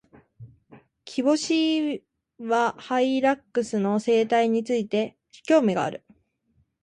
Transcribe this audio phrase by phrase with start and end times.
[1.05, 2.03] キボシイ
[2.39, 6.03] ワハイラックスの生態について、興味がある。